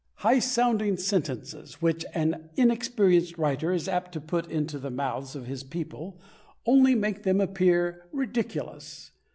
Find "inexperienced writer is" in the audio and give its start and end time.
2.55-3.87